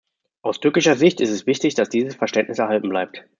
Aus 0.41 0.59
türkischer 0.59 0.95
Sicht 0.95 1.21
ist 1.21 1.29
es 1.29 1.45
wichtig, 1.45 1.75
dass 1.75 1.87
dieses 1.89 2.15
Verständnis 2.15 2.57
erhalten 2.57 2.89
bleibt. 2.89 3.23